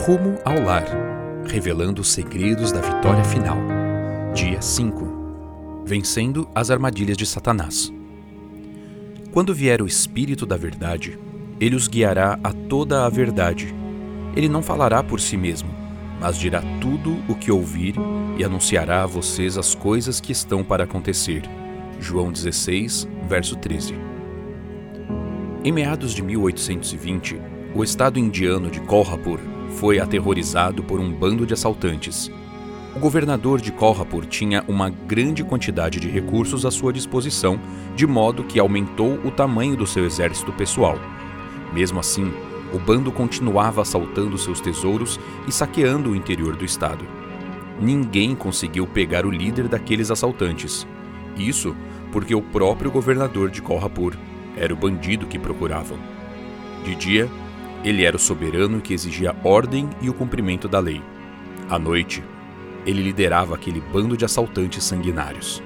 [0.00, 0.86] Rumo ao Lar
[1.46, 3.58] Revelando os segredos da vitória final.
[4.32, 7.92] Dia 5 Vencendo as armadilhas de Satanás.
[9.30, 11.18] Quando vier o Espírito da Verdade,
[11.60, 13.74] ele os guiará a toda a verdade.
[14.34, 15.68] Ele não falará por si mesmo,
[16.18, 17.94] mas dirá tudo o que ouvir
[18.38, 21.42] e anunciará a vocês as coisas que estão para acontecer.
[22.00, 23.94] João 16, verso 13.
[25.62, 27.38] Em meados de 1820,
[27.74, 32.30] o estado indiano de Kolhapur foi aterrorizado por um bando de assaltantes.
[32.94, 37.60] O governador de Kolhapur tinha uma grande quantidade de recursos à sua disposição,
[37.94, 40.98] de modo que aumentou o tamanho do seu exército pessoal.
[41.72, 42.32] Mesmo assim,
[42.72, 47.04] o bando continuava assaltando seus tesouros e saqueando o interior do estado.
[47.80, 50.86] Ninguém conseguiu pegar o líder daqueles assaltantes.
[51.36, 51.74] Isso
[52.12, 54.14] porque o próprio governador de Kolhapur
[54.56, 55.96] era o bandido que procuravam.
[56.84, 57.30] De dia,
[57.84, 61.02] ele era o soberano que exigia ordem e o cumprimento da lei.
[61.68, 62.22] À noite,
[62.86, 65.62] ele liderava aquele bando de assaltantes sanguinários.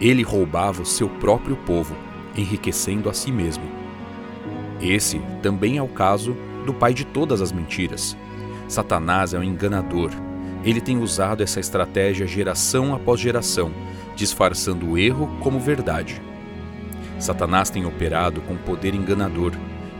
[0.00, 1.96] Ele roubava o seu próprio povo,
[2.36, 3.64] enriquecendo a si mesmo.
[4.80, 8.16] Esse também é o caso do pai de todas as mentiras.
[8.68, 10.10] Satanás é um enganador.
[10.62, 13.72] Ele tem usado essa estratégia geração após geração,
[14.14, 16.20] disfarçando o erro como verdade.
[17.18, 19.52] Satanás tem operado com poder enganador,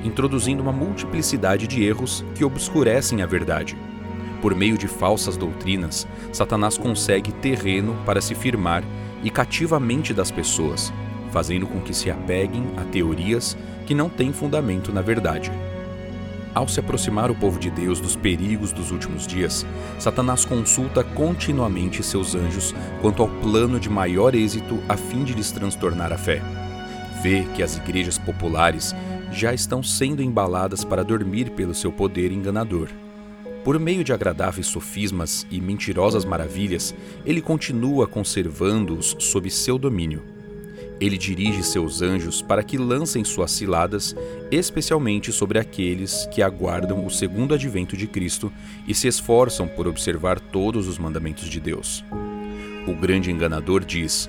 [0.04, 3.77] introduzindo uma multiplicidade de erros que obscurecem a verdade.
[4.40, 8.84] Por meio de falsas doutrinas, Satanás consegue terreno para se firmar
[9.22, 10.92] e cativa a mente das pessoas,
[11.30, 15.50] fazendo com que se apeguem a teorias que não têm fundamento na verdade.
[16.55, 19.66] Ao se aproximar o povo de Deus dos perigos dos últimos dias,
[19.98, 25.52] Satanás consulta continuamente seus anjos quanto ao plano de maior êxito a fim de lhes
[25.52, 26.42] transtornar a fé.
[27.22, 28.94] Vê que as igrejas populares
[29.32, 32.88] já estão sendo embaladas para dormir pelo seu poder enganador.
[33.64, 36.94] Por meio de agradáveis sofismas e mentirosas maravilhas,
[37.27, 40.22] ele continua conservando-os sob seu domínio.
[41.00, 44.17] Ele dirige seus anjos para que lancem suas ciladas,
[44.50, 48.52] especialmente sobre aqueles que aguardam o segundo advento de Cristo
[48.86, 52.05] e se esforçam por observar todos os mandamentos de Deus.
[52.86, 54.28] O grande enganador diz: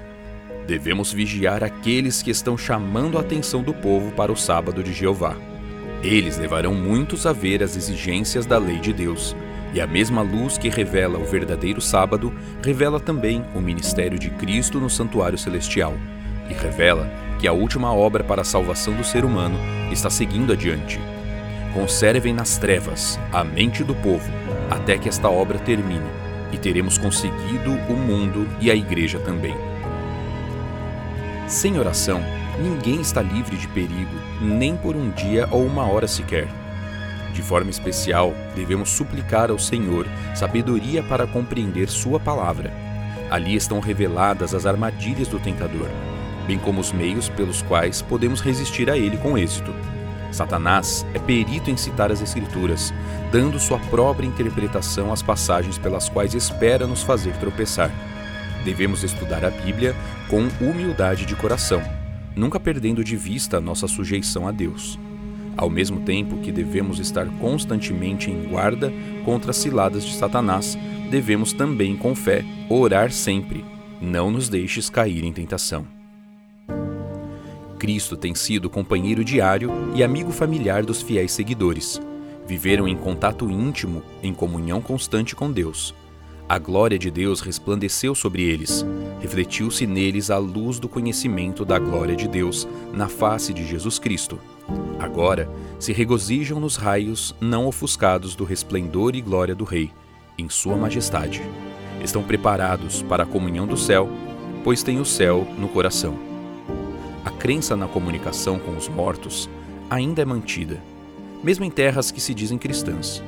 [0.69, 5.35] Devemos vigiar aqueles que estão chamando a atenção do povo para o sábado de Jeová.
[6.03, 9.35] Eles levarão muitos a ver as exigências da lei de Deus,
[9.74, 12.31] e a mesma luz que revela o verdadeiro sábado
[12.63, 15.96] revela também o ministério de Cristo no santuário celestial,
[16.47, 19.57] e revela que a última obra para a salvação do ser humano
[19.91, 21.00] está seguindo adiante.
[21.74, 24.31] Conservem nas trevas a mente do povo
[24.69, 26.06] até que esta obra termine,
[26.53, 29.69] e teremos conseguido o mundo e a igreja também.
[31.49, 32.21] Sem oração,
[32.61, 36.47] ninguém está livre de perigo, nem por um dia ou uma hora sequer.
[37.33, 40.05] De forma especial, devemos suplicar ao Senhor
[40.35, 42.71] sabedoria para compreender Sua palavra.
[43.31, 45.89] Ali estão reveladas as armadilhas do tentador,
[46.45, 49.73] bem como os meios pelos quais podemos resistir a ele com êxito.
[50.31, 52.93] Satanás é perito em citar as Escrituras,
[53.31, 57.89] dando sua própria interpretação às passagens pelas quais espera nos fazer tropeçar.
[58.63, 59.95] Devemos estudar a Bíblia
[60.27, 61.81] com humildade de coração,
[62.35, 64.99] nunca perdendo de vista nossa sujeição a Deus.
[65.55, 68.93] Ao mesmo tempo que devemos estar constantemente em guarda
[69.25, 70.77] contra as ciladas de Satanás,
[71.09, 73.65] devemos também, com fé, orar sempre.
[74.01, 75.85] Não nos deixes cair em tentação.
[77.77, 81.99] Cristo tem sido companheiro diário e amigo familiar dos fiéis seguidores.
[82.45, 85.93] Viveram em contato íntimo, em comunhão constante com Deus.
[86.49, 88.83] A glória de Deus resplandeceu sobre eles.
[89.21, 94.39] Refletiu-se neles a luz do conhecimento da glória de Deus na face de Jesus Cristo.
[94.97, 99.91] Agora se regozijam nos raios não ofuscados do resplendor e glória do Rei,
[100.39, 101.43] em Sua Majestade.
[102.03, 104.09] Estão preparados para a comunhão do céu,
[104.63, 106.17] pois têm o céu no coração.
[107.23, 109.47] A crença na comunicação com os mortos
[109.88, 110.81] ainda é mantida,
[111.44, 113.21] mesmo em terras que se dizem cristãs.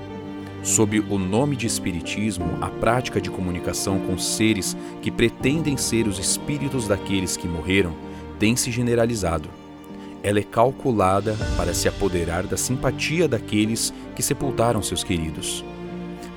[0.63, 6.19] Sob o nome de Espiritismo, a prática de comunicação com seres que pretendem ser os
[6.19, 7.95] espíritos daqueles que morreram
[8.37, 9.49] tem se generalizado.
[10.21, 15.65] Ela é calculada para se apoderar da simpatia daqueles que sepultaram seus queridos.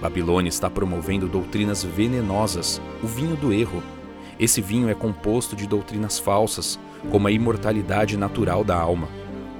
[0.00, 3.82] Babilônia está promovendo doutrinas venenosas, o vinho do erro.
[4.40, 6.78] Esse vinho é composto de doutrinas falsas,
[7.10, 9.06] como a imortalidade natural da alma,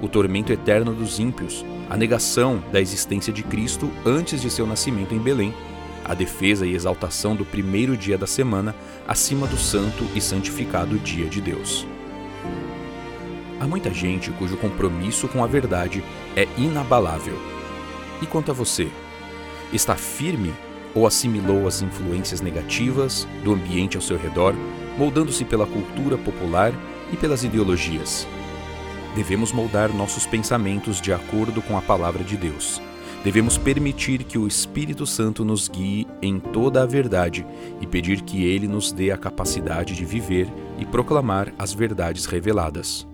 [0.01, 5.13] o tormento eterno dos ímpios, a negação da existência de Cristo antes de seu nascimento
[5.13, 5.53] em Belém,
[6.03, 8.75] a defesa e exaltação do primeiro dia da semana
[9.07, 11.87] acima do santo e santificado dia de Deus.
[13.59, 16.03] Há muita gente cujo compromisso com a verdade
[16.35, 17.37] é inabalável.
[18.21, 18.89] E quanto a você?
[19.73, 20.53] Está firme
[20.93, 24.53] ou assimilou as influências negativas do ambiente ao seu redor,
[24.97, 26.71] moldando-se pela cultura popular
[27.11, 28.27] e pelas ideologias?
[29.15, 32.81] Devemos moldar nossos pensamentos de acordo com a palavra de Deus.
[33.23, 37.47] Devemos permitir que o Espírito Santo nos guie em toda a verdade
[37.79, 40.47] e pedir que ele nos dê a capacidade de viver
[40.77, 43.07] e proclamar as verdades reveladas.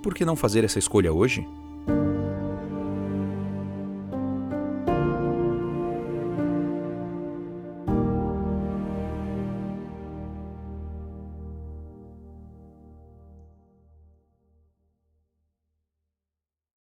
[0.00, 1.44] Por que não fazer essa escolha hoje?